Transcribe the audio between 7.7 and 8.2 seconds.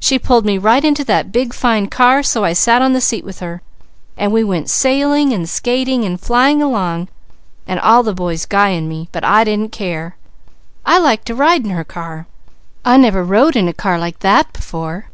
all the